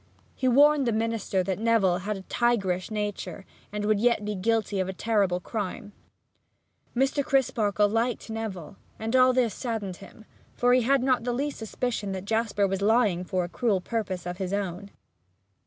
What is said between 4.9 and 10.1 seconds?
terrible crime. Mr. Crisparkle liked Neville, and all this saddened